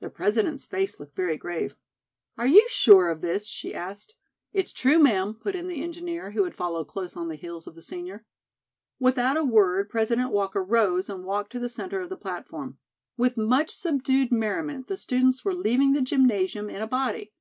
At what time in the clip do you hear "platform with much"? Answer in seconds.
12.16-13.70